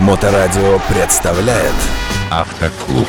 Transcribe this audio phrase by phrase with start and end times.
[0.00, 1.74] Моторадио представляет
[2.30, 3.06] Автоклуб.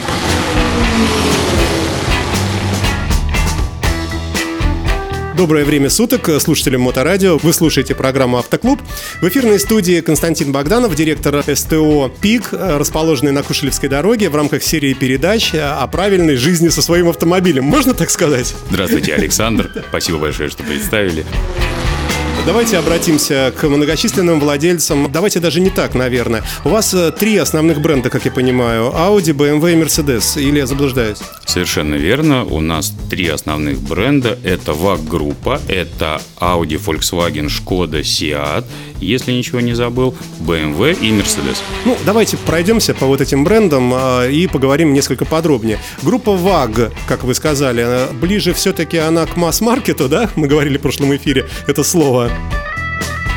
[5.37, 7.37] Доброе время суток, слушателям Моторадио.
[7.37, 8.81] Вы слушаете программу «Автоклуб».
[9.21, 14.93] В эфирной студии Константин Богданов, директор СТО «ПИК», расположенный на Кушелевской дороге в рамках серии
[14.93, 17.63] передач о правильной жизни со своим автомобилем.
[17.63, 18.53] Можно так сказать?
[18.69, 19.71] Здравствуйте, Александр.
[19.87, 21.25] Спасибо большое, что представили.
[22.43, 25.11] Давайте обратимся к многочисленным владельцам.
[25.11, 26.43] Давайте даже не так, наверное.
[26.65, 28.91] У вас э, три основных бренда, как я понимаю.
[28.95, 30.41] Audi, BMW и Mercedes.
[30.41, 31.19] Или я заблуждаюсь?
[31.45, 32.43] Совершенно верно.
[32.43, 34.39] У нас три основных бренда.
[34.43, 38.65] Это VAG-группа, это Audi, Volkswagen, Skoda, Seat.
[39.01, 41.57] Если ничего не забыл, BMW и Mercedes.
[41.85, 45.79] Ну, давайте пройдемся по вот этим брендам э, и поговорим несколько подробнее.
[46.03, 50.29] Группа VAG, как вы сказали, ближе все-таки она к масс-маркету, да?
[50.35, 52.31] Мы говорили в прошлом эфире это слово.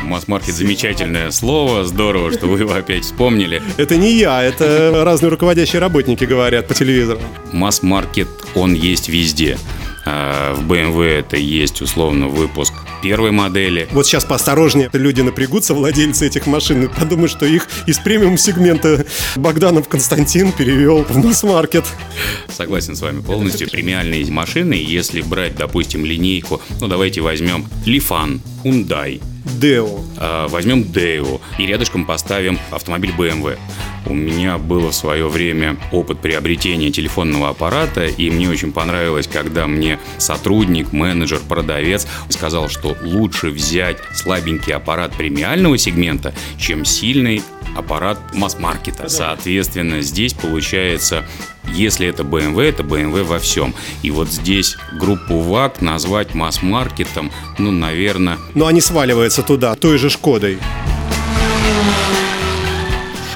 [0.03, 3.61] Масс-маркет замечательное слово, здорово, что вы его опять вспомнили.
[3.77, 7.19] Это не я, это разные руководящие работники говорят по телевизору.
[7.51, 9.57] Масс-маркет, он есть везде.
[10.05, 13.87] А, В BMW это есть условно выпуск первой модели.
[13.91, 19.87] Вот сейчас поосторожнее, люди напрягутся, владельцы этих машин, и подумают, что их из премиум-сегмента Богданов
[19.87, 21.85] Константин перевел в масс-маркет.
[22.49, 23.69] Согласен с вами полностью.
[23.69, 29.21] Премиальные машины, если брать, допустим, линейку, ну давайте возьмем Лифан, Hyundai,
[29.59, 29.99] Део.
[30.17, 33.57] А, возьмем Део и рядышком поставим автомобиль BMW.
[34.05, 39.67] У меня было в свое время опыт приобретения телефонного аппарата, и мне очень понравилось, когда
[39.67, 47.41] мне сотрудник, менеджер, продавец сказал, что лучше взять слабенький аппарат премиального сегмента, чем сильный
[47.75, 49.09] аппарат масс-маркета.
[49.09, 51.25] Соответственно, здесь получается
[51.73, 53.73] если это BMW, это BMW во всем.
[54.03, 58.37] И вот здесь группу ВАК назвать масс-маркетом, ну, наверное...
[58.53, 60.59] Но они сваливаются туда, той же Шкодой.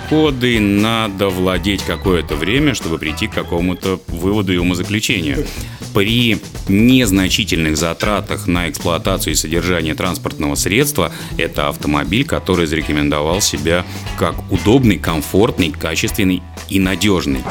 [0.09, 5.45] Шкодой надо владеть какое-то время, чтобы прийти к какому-то выводу и умозаключению.
[5.94, 13.85] При незначительных затратах на эксплуатацию и содержание транспортного средства это автомобиль, который зарекомендовал себя
[14.17, 17.44] как удобный, комфортный, качественный и надежный.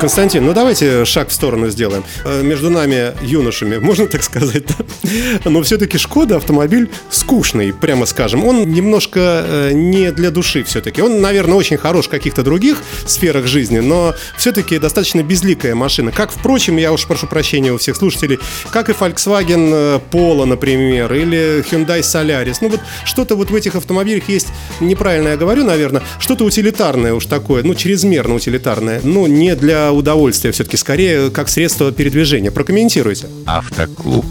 [0.00, 2.04] Константин, ну давайте шаг в сторону сделаем.
[2.24, 5.50] Э, Между нами, юношами, можно так сказать, да?
[5.50, 8.44] Но все-таки Шкода автомобиль скучный, прямо скажем.
[8.46, 11.02] Он немножко э, не для души все-таки.
[11.02, 16.12] Он, наверное, очень хорош в каких-то других сферах жизни, но все-таки достаточно безликая машина.
[16.12, 18.38] Как, впрочем, я уж прошу прощения у всех слушателей,
[18.70, 22.58] как и Volkswagen э, Polo, например, или Hyundai Solaris.
[22.60, 24.46] Ну вот что-то вот в этих автомобилях есть,
[24.78, 30.52] неправильно я говорю, наверное, что-то утилитарное уж такое, ну чрезмерно утилитарное, ну не для удовольствия
[30.52, 32.50] все-таки, скорее как средство передвижения.
[32.50, 33.26] Прокомментируйте.
[33.46, 34.26] Автоклуб.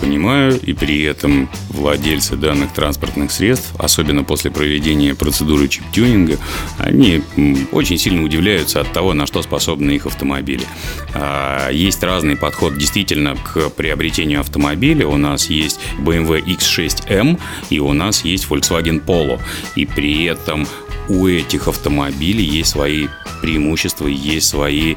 [0.00, 6.38] Понимаю, и при этом владельцы данных транспортных средств, особенно после проведения процедуры чип-тюнинга,
[6.78, 10.64] они м, очень сильно удивляются от того, на что способны их автомобили.
[11.14, 15.06] А, Есть разный подход действительно к приобретению автомобиля.
[15.06, 17.38] У нас есть BMW X6M
[17.68, 19.38] и у нас есть Volkswagen Polo.
[19.76, 20.66] И при этом
[21.10, 23.08] у этих автомобилей есть свои
[23.42, 24.94] преимущества, есть свои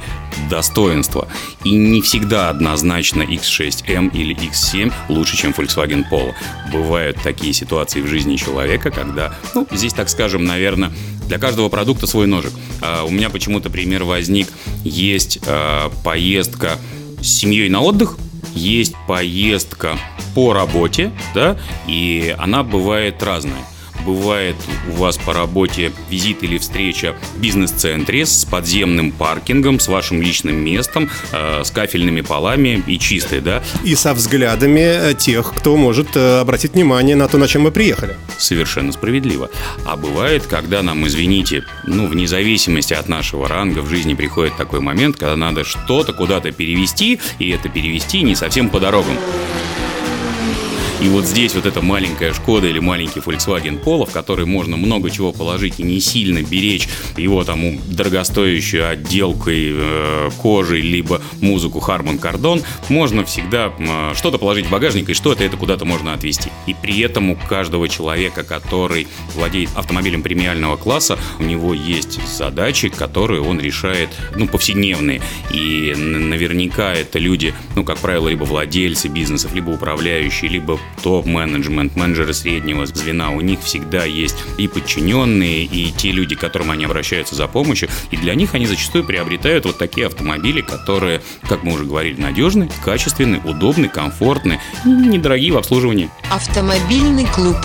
[0.47, 1.27] достоинства.
[1.63, 6.33] И не всегда однозначно X6M или X7 лучше, чем Volkswagen Polo.
[6.71, 10.91] Бывают такие ситуации в жизни человека, когда, ну, здесь, так скажем, наверное,
[11.27, 12.51] для каждого продукта свой ножик.
[12.81, 14.49] А у меня почему-то пример возник.
[14.83, 16.77] Есть а, поездка
[17.21, 18.17] с семьей на отдых,
[18.53, 19.97] есть поездка
[20.35, 21.57] по работе, да,
[21.87, 23.63] и она бывает разная
[24.05, 24.55] бывает
[24.91, 30.55] у вас по работе визит или встреча в бизнес-центре с подземным паркингом, с вашим личным
[30.55, 33.63] местом, э, с кафельными полами и чистой, да?
[33.83, 37.71] И со взглядами э, тех, кто может э, обратить внимание на то, на чем мы
[37.71, 38.15] приехали.
[38.37, 39.49] Совершенно справедливо.
[39.85, 44.79] А бывает, когда нам, извините, ну, вне зависимости от нашего ранга в жизни приходит такой
[44.79, 49.17] момент, когда надо что-то куда-то перевести, и это перевести не совсем по дорогам.
[51.03, 55.09] И вот здесь вот эта маленькая Шкода или маленький Volkswagen Polo, в который можно много
[55.09, 62.21] чего положить и не сильно беречь его там дорогостоящую отделкой э, кожей, либо музыку Harman
[62.21, 66.49] Kardon, можно всегда э, что-то положить в багажник и что-то это куда-то можно отвезти.
[66.67, 72.87] И при этом у каждого человека, который владеет автомобилем премиального класса, у него есть задачи,
[72.87, 74.07] которые он решает,
[74.37, 75.21] ну, повседневные.
[75.51, 82.33] И наверняка это люди, ну, как правило, либо владельцы бизнесов, либо управляющие, либо топ-менеджмент, менеджеры
[82.33, 87.35] среднего звена, у них всегда есть и подчиненные, и те люди, к которым они обращаются
[87.35, 91.85] за помощью, и для них они зачастую приобретают вот такие автомобили, которые, как мы уже
[91.85, 96.09] говорили, надежны, качественны, удобны, комфортны недорогие в обслуживании.
[96.29, 97.57] Автомобильный клуб.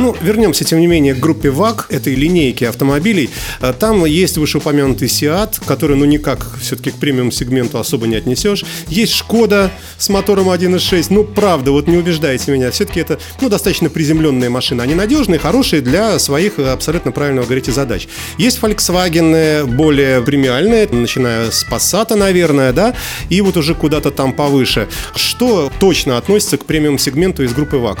[0.00, 3.28] Ну, вернемся, тем не менее, к группе ВАК, этой линейки автомобилей.
[3.60, 8.64] Э, там есть вышеупомянутый Сиат, который, ну, никак все-таки к премиум-сегменту особо не отнесешь.
[8.88, 11.08] Есть Шкода с мотором 1.6.
[11.10, 12.70] Ну, правда, вот не убеждайте меня.
[12.70, 14.80] Все-таки это, ну, достаточно приземленные машины.
[14.80, 18.08] Они надежные, хорошие для своих, э, абсолютно правильно говорите, задач.
[18.38, 22.94] Есть Volkswagen более премиальные, начиная с Passat, наверное, да,
[23.28, 24.88] и вот уже куда-то там повыше.
[25.14, 27.98] Что точно относится к премиум-сегменту из группы ВАК?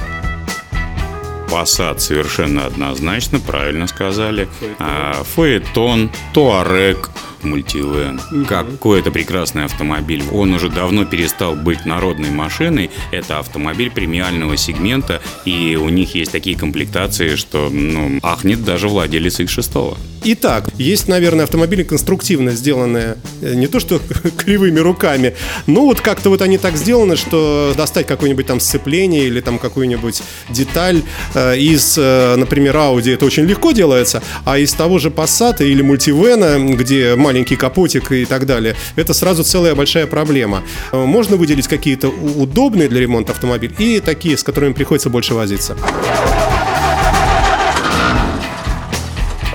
[1.50, 4.48] Passat совершенно однозначно, правильно сказали.
[5.34, 7.10] Фаэтон, Туарек,
[7.44, 8.20] Мультивен.
[8.46, 10.22] Какой это прекрасный автомобиль.
[10.32, 12.90] Он уже давно перестал быть народной машиной.
[13.12, 19.40] Это автомобиль премиального сегмента, и у них есть такие комплектации, что ну, ахнет даже владелец
[19.40, 19.96] X6.
[20.22, 24.00] Итак, есть, наверное, автомобили конструктивно сделанные, э, не то что
[24.36, 25.34] кривыми руками,
[25.66, 30.22] но вот как-то вот они так сделаны, что достать какое-нибудь там сцепление или там какую-нибудь
[30.50, 31.02] деталь
[31.34, 35.82] э, из, э, например, Audi это очень легко делается, а из того же Passat или
[35.82, 40.62] Multivena, где маленький капотик и так далее, это сразу целая большая проблема.
[40.92, 45.76] Э, можно выделить какие-то удобные для ремонта автомобили и такие, с которыми приходится больше возиться.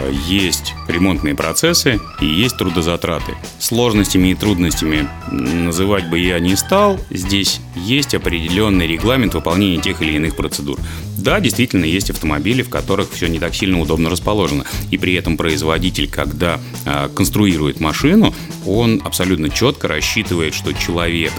[0.10, 3.34] Есть ремонтные процессы и есть трудозатраты.
[3.60, 7.00] Сложностями и трудностями называть бы я не стал.
[7.10, 10.78] Здесь есть определенный регламент выполнения тех или иных процедур.
[11.18, 14.66] Да, действительно, есть автомобили, в которых все не так сильно удобно расположено.
[14.92, 18.34] И при этом производитель, когда э, конструирует машину,
[18.66, 21.32] он абсолютно четко рассчитывает, что человек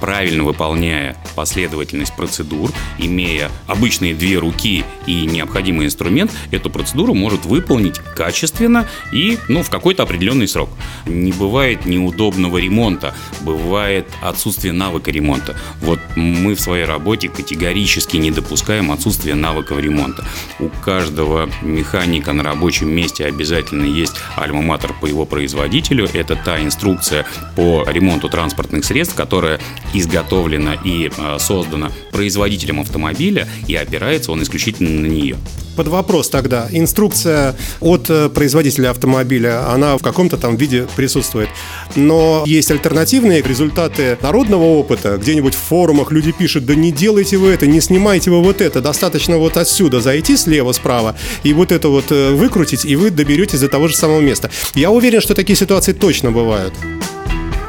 [0.00, 7.98] правильно выполняя последовательность процедур, имея обычные две руки и необходимый инструмент, эту процедуру может выполнить
[8.16, 10.70] качественно и ну, в какой-то определенный срок.
[11.06, 15.56] Не бывает неудобного ремонта, бывает отсутствие навыка ремонта.
[15.80, 20.24] Вот мы в своей работе категорически не допускаем отсутствия навыков ремонта.
[20.58, 26.08] У каждого механика на рабочем месте обязательно есть альма-матер по его производителю.
[26.12, 27.26] Это та инструкция
[27.56, 29.60] по ремонту транспортных средств, которая
[29.92, 35.36] изготовлена и э, создана производителем автомобиля, и опирается он исключительно на нее.
[35.76, 36.68] Под вопрос тогда.
[36.70, 41.48] Инструкция от э, производителя автомобиля, она в каком-то там виде присутствует.
[41.96, 45.16] Но есть альтернативные результаты народного опыта.
[45.16, 48.80] Где-нибудь в форумах люди пишут, да не делайте вы это, не снимайте вы вот это.
[48.80, 53.60] Достаточно вот отсюда зайти слева, справа, и вот это вот э, выкрутить, и вы доберетесь
[53.60, 54.50] до того же самого места.
[54.74, 56.74] Я уверен, что такие ситуации точно бывают.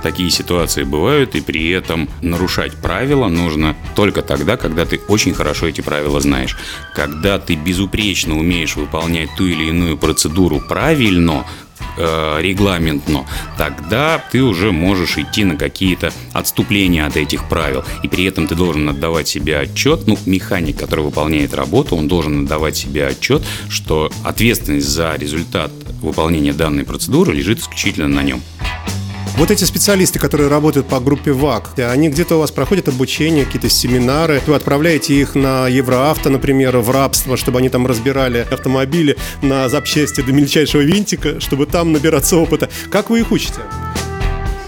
[0.05, 5.65] Такие ситуации бывают, и при этом нарушать правила нужно только тогда, когда ты очень хорошо
[5.65, 6.55] эти правила знаешь.
[6.93, 11.43] Когда ты безупречно умеешь выполнять ту или иную процедуру правильно,
[11.97, 13.25] э, регламентно,
[13.57, 17.83] тогда ты уже можешь идти на какие-то отступления от этих правил.
[18.03, 22.43] И при этом ты должен отдавать себе отчет, ну, механик, который выполняет работу, он должен
[22.43, 28.43] отдавать себе отчет, что ответственность за результат выполнения данной процедуры лежит исключительно на нем.
[29.37, 33.67] Вот эти специалисты, которые работают по группе ВАК, они где-то у вас проходят обучение, какие-то
[33.67, 39.67] семинары, вы отправляете их на Евроавто, например, в рабство, чтобы они там разбирали автомобили на
[39.67, 42.69] запчасти до мельчайшего винтика, чтобы там набираться опыта.
[42.89, 43.59] Как вы их учите?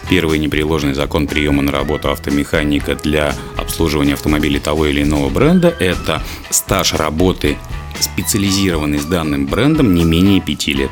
[0.10, 6.22] Первый непреложный закон приема на работу автомеханика для обслуживания автомобилей того или иного бренда– это
[6.50, 7.58] стаж работы,
[8.02, 10.92] специализированный с данным брендом, не менее пяти лет.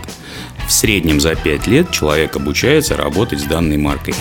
[0.68, 4.16] В среднем за 5 лет человек обучается работать с данной маркой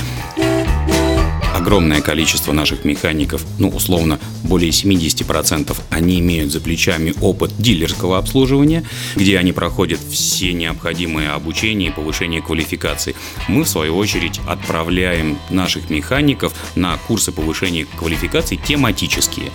[1.64, 8.84] огромное количество наших механиков, ну, условно, более 70%, они имеют за плечами опыт дилерского обслуживания,
[9.16, 13.16] где они проходят все необходимые обучения и повышение квалификации.
[13.48, 19.50] Мы, в свою очередь, отправляем наших механиков на курсы повышения квалификации тематические.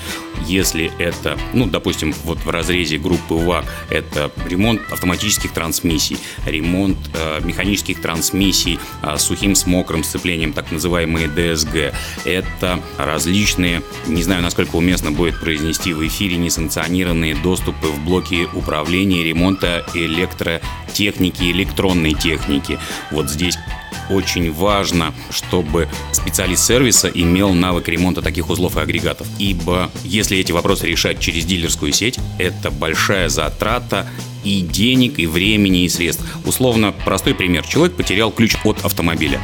[0.47, 7.41] Если это, ну, допустим, вот в разрезе группы ВАК, это ремонт автоматических трансмиссий, ремонт э,
[7.43, 11.93] механических трансмиссий э, сухим с мокрым сцеплением, так называемые ДСГ,
[12.25, 19.23] это различные, не знаю, насколько уместно будет произнести в эфире, несанкционированные доступы в блоки управления,
[19.23, 22.79] ремонта электротехники, электронной техники.
[23.11, 23.57] Вот здесь
[24.09, 29.27] очень важно, чтобы специалист сервиса имел навык ремонта таких узлов и агрегатов.
[29.37, 34.07] Ибо если эти вопросы решать через дилерскую сеть, это большая затрата
[34.43, 36.23] и денег, и времени, и средств.
[36.45, 37.65] Условно, простой пример.
[37.67, 39.39] Человек потерял ключ от автомобиля.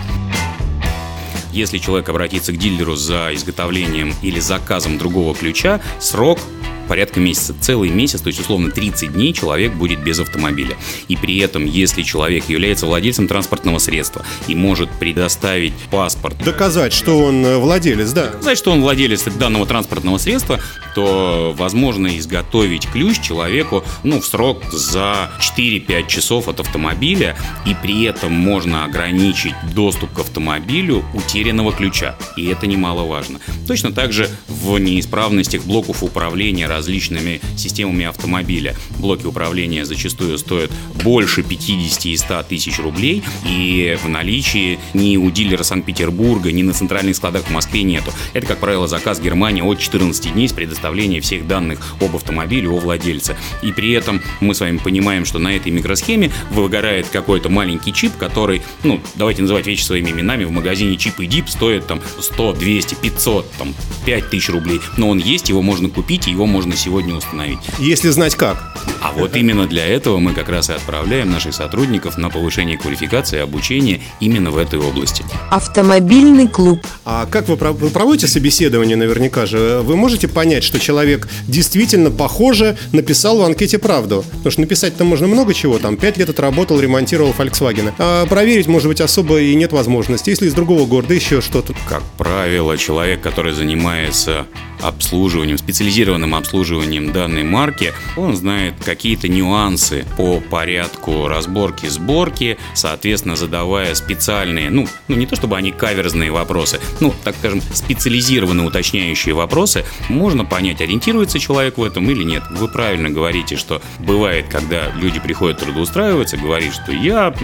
[1.55, 6.37] Если человек обратится к дилеру за изготовлением или заказом другого ключа, срок
[6.85, 7.53] порядка месяца.
[7.59, 10.77] Целый месяц, то есть условно 30 дней человек будет без автомобиля.
[11.07, 16.37] И при этом, если человек является владельцем транспортного средства и может предоставить паспорт...
[16.43, 18.29] Доказать, что он э, владелец, да.
[18.33, 20.59] Сказать, что он владелец данного транспортного средства,
[20.95, 28.03] то возможно изготовить ключ человеку ну, в срок за 4-5 часов от автомобиля, и при
[28.03, 32.15] этом можно ограничить доступ к автомобилю утерянного ключа.
[32.37, 33.39] И это немаловажно.
[33.67, 38.75] Точно так же в неисправностях блоков управления различными системами автомобиля.
[38.99, 40.71] Блоки управления зачастую стоят
[41.03, 46.73] больше 50 и 100 тысяч рублей, и в наличии ни у дилера Санкт-Петербурга, ни на
[46.73, 48.11] центральных складах в Москве нету.
[48.33, 52.77] Это, как правило, заказ Германии от 14 дней с предоставлением всех данных об автомобиле у
[52.77, 53.37] владельца.
[53.61, 58.17] И при этом мы с вами понимаем, что на этой микросхеме выгорает какой-то маленький чип,
[58.17, 62.53] который, ну, давайте называть вещи своими именами, в магазине чип и дип стоит там 100,
[62.53, 63.73] 200, 500, там
[64.05, 64.81] 5 тысяч рублей.
[64.97, 67.59] Но он есть, его можно купить, и его можно сегодня установить.
[67.77, 68.57] Если знать как.
[69.05, 73.37] А вот именно для этого мы как раз и отправляем наших сотрудников на повышение квалификации
[73.37, 75.23] и обучения именно в этой области.
[75.51, 76.79] Автомобильный клуб.
[77.05, 79.81] А как вы, вы проводите собеседование наверняка же?
[79.83, 84.25] Вы можете понять, что человек действительно похоже написал в анкете правду?
[84.37, 87.93] Потому что написать-то можно много чего, там 5 лет отработал, ремонтировал Volkswagen.
[87.99, 90.31] А проверить, может быть, особо и нет возможности.
[90.31, 91.75] Если из другого города еще что-то.
[91.87, 94.47] Как правило, человек, который занимается
[94.81, 103.93] обслуживанием, специализированным обслуживанием данной марки, он знает какие-то нюансы по порядку разборки, сборки, соответственно, задавая
[103.93, 109.83] специальные, ну, ну не то чтобы они каверзные вопросы, ну, так скажем, специализированные уточняющие вопросы,
[110.07, 112.43] можно понять, ориентируется человек в этом или нет.
[112.51, 117.35] Вы правильно говорите, что бывает, когда люди приходят трудоустраиваться, говорит, что я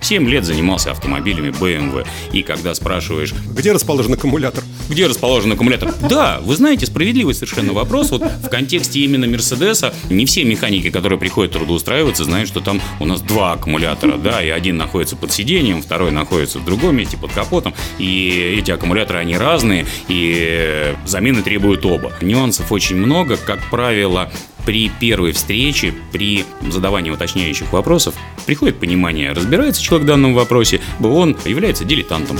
[0.00, 3.34] 7 лет занимался автомобилями BMW, и когда спрашиваешь...
[3.50, 4.62] Где расположен аккумулятор?
[4.88, 5.92] Где расположен аккумулятор?
[6.08, 8.12] Да, вы знаете, справедливый совершенно вопрос.
[8.12, 13.04] Вот в контексте именно Мерседеса не все механики, которые приходят трудоустраиваться, знают, что там у
[13.04, 17.32] нас два аккумулятора, да, и один находится под сиденьем, второй находится в другом месте под
[17.32, 22.12] капотом, и эти аккумуляторы, они разные, и замены требуют оба.
[22.20, 24.30] Нюансов очень много, как правило,
[24.64, 31.36] при первой встрече, при задавании уточняющих вопросов, приходит понимание, разбирается человек в данном вопросе, он
[31.44, 32.38] является дилетантом.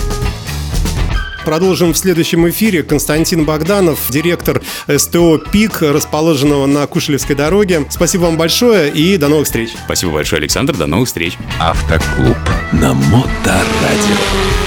[1.47, 2.83] Продолжим в следующем эфире.
[2.83, 4.61] Константин Богданов, директор
[4.93, 7.85] СТО «ПИК», расположенного на Кушелевской дороге.
[7.89, 9.69] Спасибо вам большое и до новых встреч.
[9.85, 10.75] Спасибо большое, Александр.
[10.75, 11.37] До новых встреч.
[11.57, 12.35] Автоклуб
[12.73, 14.66] на Моторадио.